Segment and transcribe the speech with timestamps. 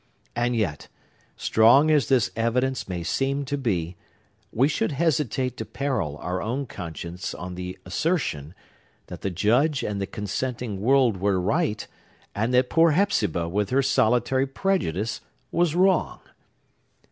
[0.35, 0.87] And yet,
[1.37, 3.97] strong as this evidence may seem to be,
[4.51, 8.55] we should hesitate to peril our own conscience on the assertion,
[9.05, 11.85] that the Judge and the consenting world were right,
[12.33, 16.19] and that poor Hepzibah with her solitary prejudice was wrong.